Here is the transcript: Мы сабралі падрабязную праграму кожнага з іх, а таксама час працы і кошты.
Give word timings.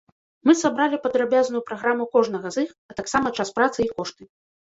Мы 0.49 0.53
сабралі 0.61 0.97
падрабязную 1.03 1.59
праграму 1.69 2.07
кожнага 2.17 2.47
з 2.55 2.63
іх, 2.67 2.71
а 2.93 2.97
таксама 3.01 3.27
час 3.41 3.53
працы 3.59 3.79
і 3.85 3.89
кошты. 3.95 4.23